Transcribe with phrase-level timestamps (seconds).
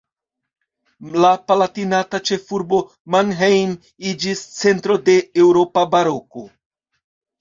[1.25, 2.79] La palatinata ĉefurbo
[3.15, 3.75] Mannheim
[4.13, 6.49] iĝis centro de eŭropa baroko.